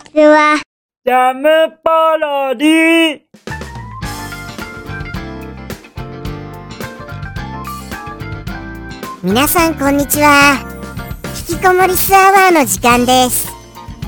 [0.00, 0.60] ちは。
[1.04, 1.48] ジャム
[1.82, 3.20] パロディ
[9.22, 10.58] 皆さんこんにちは。
[11.50, 13.48] 引きこもりスアワーの時間です。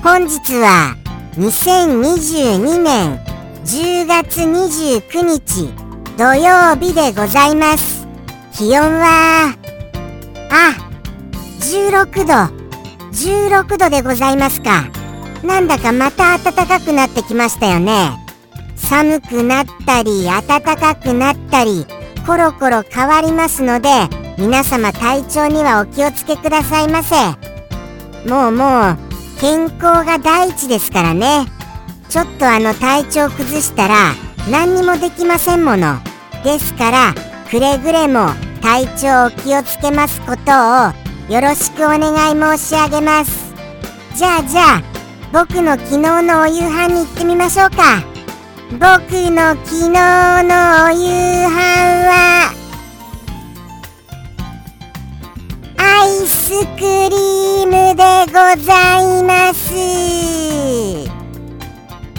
[0.02, 0.96] 本日は
[1.36, 3.18] 2022年
[3.64, 5.72] 10月29日
[6.16, 8.06] 土曜日でございます。
[8.52, 9.54] 気温は
[10.50, 10.74] あ
[11.60, 12.62] 16度。
[13.12, 15.01] 16度でございますか
[15.42, 18.10] なんだかまた暖かくなってきましたよね。
[18.76, 21.86] 寒くなったり暖かくなったり
[22.26, 23.88] コロコロ変わりますので
[24.38, 27.16] 皆様体調にはお気をつけくださいませ。
[28.28, 28.98] もうもう
[29.40, 31.46] 健康が第一ですからね。
[32.08, 34.12] ちょっとあの体調崩したら
[34.50, 35.98] 何にもできませんもの。
[36.44, 37.14] ですから
[37.50, 38.30] くれぐれも
[38.60, 43.52] 体調お気をつけますことをよろしくお願い申し上げます。
[44.14, 44.91] じゃあじゃあ
[45.32, 48.02] 僕の昨日のお夕飯に行ってみましょうか。
[48.72, 48.80] 僕
[49.30, 51.56] の昨日のお夕飯
[52.06, 52.52] は。
[55.78, 59.72] アイスクリームでございます。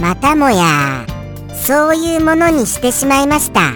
[0.02, 1.06] またもや
[1.54, 3.74] そういうものにしてしまいました。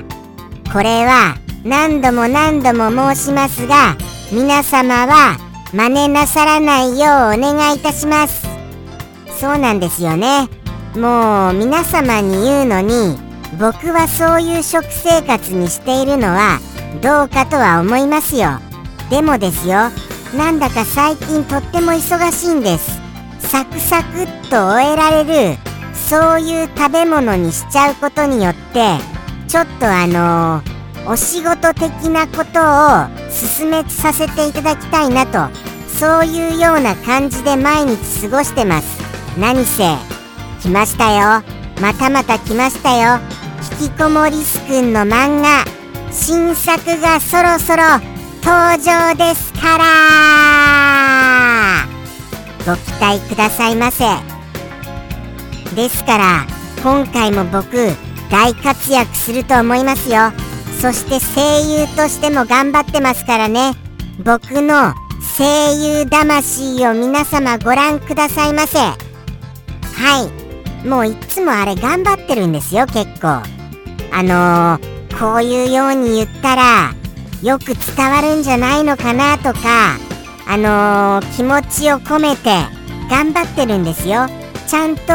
[0.74, 3.96] これは何度も何度も申しますが
[4.32, 5.38] 皆様は
[5.74, 8.57] 真似なさらないようお願いいたします。
[9.40, 10.50] そうなんですよね。
[10.96, 13.18] もう皆様に言うのに
[13.60, 16.60] 僕はそういう食生活にしているのは
[17.04, 18.60] どうかとは思いますよ。
[19.12, 19.92] でもですよ
[20.36, 23.00] なんだか最近とっても忙しいんです。
[23.40, 25.58] サクサクっと終えられる
[25.94, 28.98] そういう食べ物にしちゃうことによって
[29.48, 35.54] ちょっとあのー、お仕事的なことを進めさせていただきたいなと
[35.88, 39.07] そういうような感じで毎日過ごしてます。
[39.38, 39.84] 何せ
[40.64, 41.44] 来ましたよ。
[41.80, 43.20] またまた来ましたよ。
[43.80, 45.64] 引きこもりすくんの漫画。
[46.12, 47.84] 新作がそろそろ
[48.44, 49.86] 登場ですから。
[52.66, 54.06] ご期待くださいませ。
[55.76, 56.48] ですから
[56.82, 57.92] 今回も僕
[58.32, 60.32] 大活躍すると思いますよ。
[60.82, 63.74] そして声優としても頑張ってますからね。
[64.26, 64.96] 僕の
[65.38, 69.07] 声優魂を皆様ご覧くださいませ。
[69.98, 70.30] は
[70.84, 70.88] い。
[70.88, 73.42] もういつもあれ頑張ってるんですよ結構。
[74.12, 76.94] あのー、こういうように言ったら
[77.44, 79.98] よく伝わるんじゃないのかなとか
[80.48, 82.50] あのー、気持ちを込めて
[83.10, 84.28] 頑張ってるんですよ。
[84.68, 85.14] ちゃんと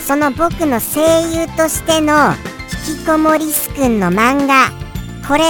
[0.00, 2.32] その僕の声優としての
[2.88, 4.70] 引きこもりすくんの漫画。
[5.26, 5.44] これ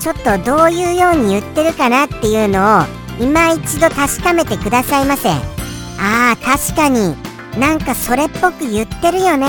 [0.00, 2.82] ちょっとどういうように言ってるかなっていうのを
[3.20, 5.28] 今一度確かめてくださいませ。
[5.28, 7.31] ああ確かに。
[7.58, 9.46] なんかそれっぽく言ってるよね。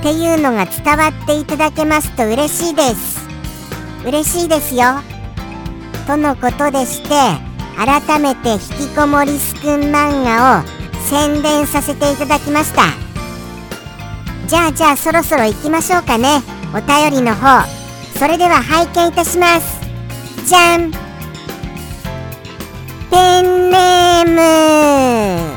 [0.00, 3.20] っていうのが伝わっていただけますと嬉しいです。
[4.04, 4.82] 嬉しいですよ。
[6.06, 7.08] とのことでして
[7.76, 10.64] 改めて引きこもりすくん漫画を
[11.08, 12.82] 宣伝させていただきました。
[14.48, 16.42] じゃあじゃあそろそろ行きましょうかね。
[16.74, 17.64] お便りの方。
[18.18, 19.80] それでは拝見いたします。
[20.46, 20.90] じゃん。
[23.10, 25.51] ペンネーム。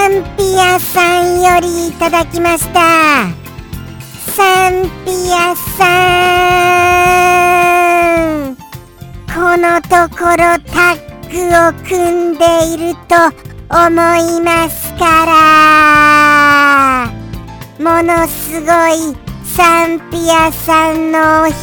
[0.00, 3.28] サンピアさんよりいただきました。
[4.32, 5.84] サンピアさ
[8.48, 8.56] ん
[9.26, 10.38] このところ
[10.72, 11.36] タッグ
[11.68, 13.14] を組んでいると
[13.68, 17.12] 思いますから。
[17.78, 21.54] ものすごいサンピアさんの一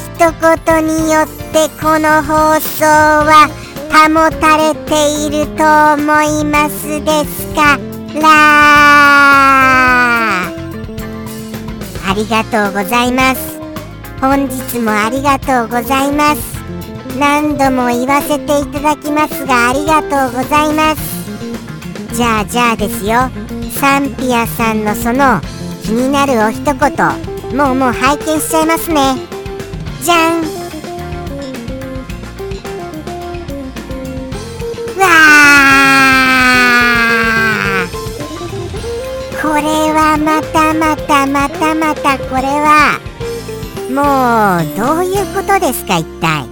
[0.69, 3.49] 言によってこの放送は
[3.89, 5.63] 保たれていると
[5.95, 7.96] 思いますですか？
[8.21, 8.29] ら
[12.09, 13.59] ありがとうございます。
[14.19, 16.57] 本日もありがとうございます。
[17.19, 21.17] 何度も言わせていただきますがありがとうございます。
[22.15, 23.29] じゃあじゃあですよ。
[23.71, 25.39] サンピアさんのその
[25.83, 26.75] 気になるお一言
[27.55, 29.15] もうもう拝見しちゃいますね。
[30.01, 30.56] じゃん。
[39.57, 42.99] これはまたまたまたまたこれは
[43.89, 46.45] もうどういうことですか一体？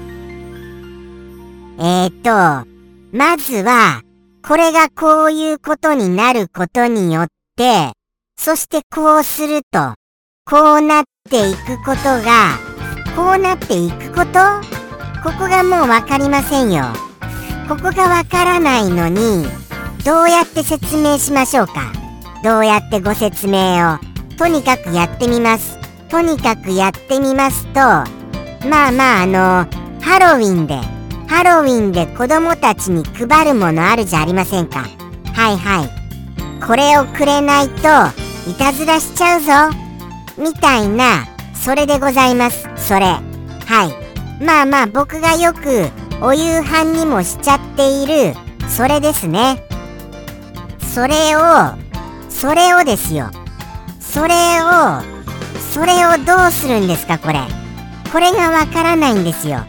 [1.77, 2.67] えーと
[3.15, 4.01] まずは
[4.43, 7.91] これがこういうことになることによって
[8.37, 9.93] そしてこうすると
[10.43, 12.57] こうなっていくことが
[13.15, 14.39] こうなっていくこと？
[15.23, 16.85] ここがもう分かりませんよ。
[17.69, 17.91] ここが
[18.23, 19.45] 分からないのに
[20.03, 21.93] どうやって説明しましょうか？
[22.45, 23.97] どうやってご説明を。
[24.37, 25.79] とにかくやってみます。
[26.09, 29.67] とにかくやってみますとまあまああの
[29.99, 30.75] ハロウィンで
[31.27, 34.85] ハロウィンで子供たちに配るものあるじゃありませんか。
[35.33, 36.63] はいはい。
[36.63, 37.79] これをくれないと
[38.47, 39.75] いたずらしちゃうぞ。
[40.37, 41.25] みたいな
[41.55, 42.69] それでございます。
[42.75, 43.05] それ。
[43.05, 43.21] は
[44.39, 44.43] い。
[44.43, 45.89] まあまあ僕がよく
[46.21, 48.35] お夕飯にもしちゃっている。
[48.69, 49.63] それですね。
[50.93, 51.84] それを
[52.39, 53.31] それをですよ。
[53.99, 55.01] それを
[55.71, 57.39] それをどうするんですかこれ。
[58.11, 59.59] これがわからないんですよ。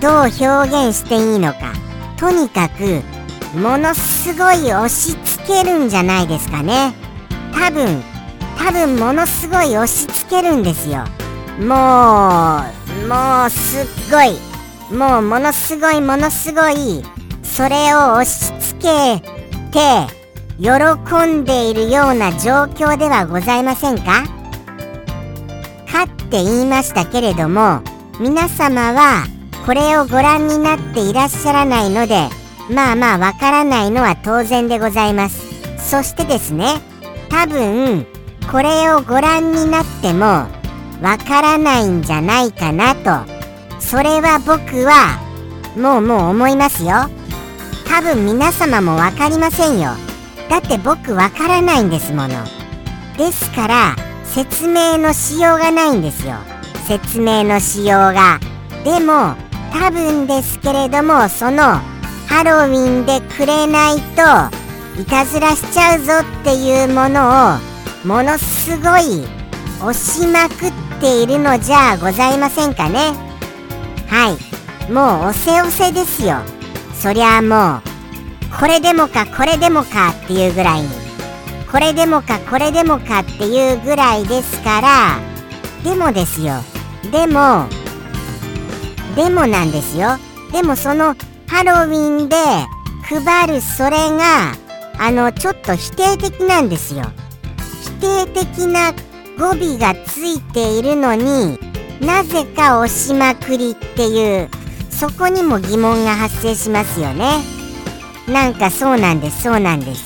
[0.00, 1.74] どう表現していいのか。
[2.16, 3.02] とにかく
[3.56, 6.94] ものすごい押し付けるんじゃないですかね。
[7.52, 8.02] 多分
[8.58, 11.04] 多分ものすごい押し付けるんですよ。
[11.60, 12.62] も
[13.04, 14.38] うもうすっごい。
[14.90, 17.02] もうものすごいものすごい
[17.42, 19.20] それを押し付け
[19.70, 20.25] て
[20.58, 20.70] 喜
[21.26, 24.24] んでいるような状況ではございませんか？
[25.90, 27.82] かって言いましたけれども
[28.18, 29.24] 皆様は
[29.66, 32.28] これをご覧になっていらっしゃらないので
[32.70, 35.44] まあまあわからないのは当然でございます。
[35.78, 36.80] そしてですね
[37.28, 38.06] 多分
[38.50, 40.24] これをご覧になっても
[41.02, 43.30] わからないんじゃないかなと。
[43.78, 45.20] それは僕は
[45.76, 47.10] もうもう思いますよ。
[47.86, 49.90] 多分皆様も分かりませんよ。
[50.48, 52.44] だって僕わからないんですもの。
[53.16, 56.36] ですから説明のしようがないんですよ。
[56.86, 58.38] 説明のしようが。
[58.84, 59.34] でも
[59.72, 61.80] 多分ですけれどもその
[62.28, 67.58] ハロウィンでくれないといたずらしちゃうぞっていうものを
[68.06, 69.26] ものすごい
[69.80, 73.12] 押しまくっているのじゃございませんかね。
[74.08, 74.92] はい。
[74.92, 76.38] もう押せ押せですよ。
[76.94, 77.95] そりゃあもう。
[78.58, 80.82] これでもかこれでもかっていうぐらい。
[80.82, 80.88] に
[81.70, 85.18] これでもかこれでもかっていうぐらいですから
[85.84, 86.54] でもですよ。
[87.12, 87.66] でも
[89.14, 90.16] でもなんですよ。
[90.52, 91.14] でもその
[91.48, 92.36] ハロウィンで
[93.02, 94.52] 配るそれが
[94.98, 97.04] あのちょっと否定的なんですよ。
[98.00, 98.92] 否定的な
[99.38, 101.58] 語尾がついているのに
[102.00, 104.48] なぜか押しまくりっていう
[104.90, 107.55] そこにも疑問が発生しますよね。
[108.28, 110.04] なんかそうなんですそうなんです。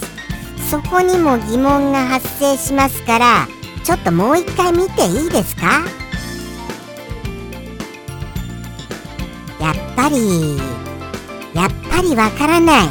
[0.70, 3.48] そこにも疑問が発生しますから
[3.82, 5.82] ちょっともう一回見ていいですか？
[9.60, 10.58] やっぱり
[11.54, 12.86] やっぱりわからない。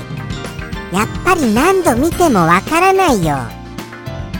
[0.92, 3.38] やっぱり何度見てもわからないよ。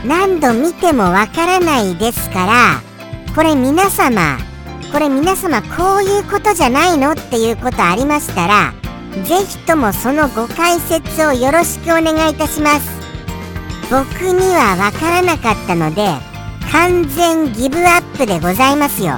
[0.04, 2.80] 何度見てもわからないですから
[3.34, 4.38] これ皆様
[4.92, 7.12] これ皆様こういうことじゃないの？
[7.12, 8.74] っていうことありましたら
[9.24, 12.88] ぜひともそのご解説をよろしくお願いいたします。
[13.90, 16.06] 僕にはわからなかったので
[16.70, 19.14] 完全ギブアップでございますよ。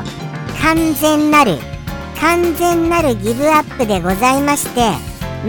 [0.62, 1.58] 完全なる。
[2.20, 4.92] 完全なるギブアップでございまして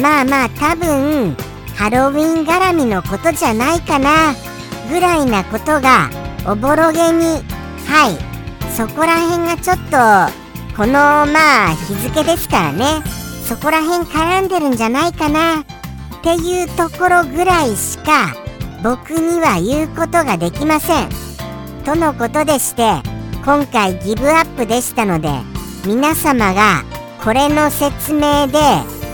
[0.01, 1.37] まあまあ多分
[1.75, 4.33] ハロウィン絡みのことじゃないかな
[4.89, 6.09] ぐらいなことが
[6.47, 7.43] おぼろげに
[7.87, 8.17] はい。
[8.75, 9.97] そこら辺がちょっと
[10.75, 13.22] このまあ日付ですからね。
[13.53, 15.59] そこら辺絡んでるんじゃないかな。
[15.61, 15.63] っ
[16.23, 18.33] ていうところぐらいしか
[18.81, 21.09] 僕には言うことができません。
[21.85, 22.93] とのことでして
[23.45, 25.29] 今回ギブアップでしたので
[25.85, 26.83] 皆様が
[27.23, 28.57] これの説明で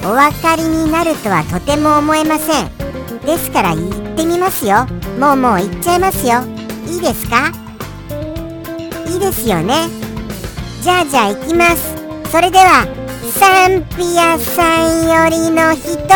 [0.05, 2.69] お分かりになるとはとても思えません。
[3.25, 4.87] ですから言ってみますよ。
[5.19, 6.43] もうもう行っちゃいますよ。
[6.87, 7.51] いいですか？
[9.05, 9.89] いいですよね。
[10.81, 11.93] じゃあじゃあ行きます。
[12.31, 12.87] それでは
[13.31, 16.07] サンピアさんよりの一言。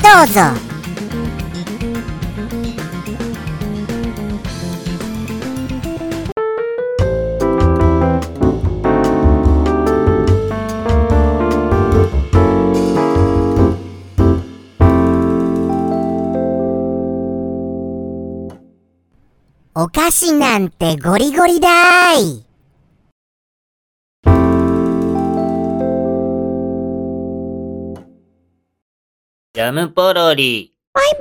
[0.00, 0.40] どうぞ。
[19.74, 22.51] お菓子なんてゴリゴリだい。
[29.62, 30.72] ジャムポロリ。
[30.92, 31.18] バイバ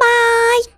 [0.65, 0.73] ーイ